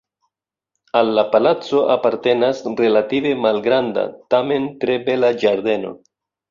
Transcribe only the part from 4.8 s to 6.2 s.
tre bela ĝardeno.